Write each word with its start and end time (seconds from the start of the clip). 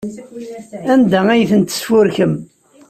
Anda 0.93 1.19
ay 1.29 1.43
tent-tesfurkem? 1.49 2.33